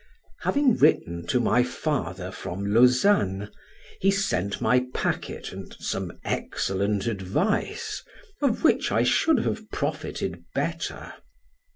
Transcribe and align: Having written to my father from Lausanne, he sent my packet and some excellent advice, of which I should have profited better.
Having 0.39 0.77
written 0.77 1.27
to 1.27 1.39
my 1.39 1.61
father 1.61 2.31
from 2.31 2.65
Lausanne, 2.73 3.51
he 3.99 4.09
sent 4.09 4.59
my 4.59 4.87
packet 4.95 5.51
and 5.51 5.75
some 5.79 6.17
excellent 6.25 7.05
advice, 7.05 8.01
of 8.41 8.63
which 8.63 8.91
I 8.91 9.03
should 9.03 9.41
have 9.45 9.69
profited 9.69 10.43
better. 10.55 11.13